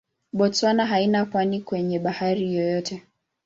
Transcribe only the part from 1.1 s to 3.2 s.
pwani kwenye bahari yoyote.